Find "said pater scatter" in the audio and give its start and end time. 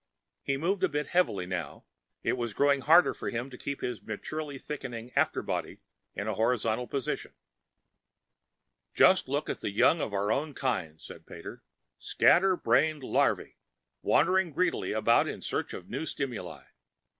10.99-12.57